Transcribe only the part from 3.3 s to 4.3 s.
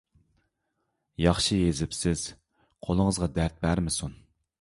دەرد بەرمىسۇن.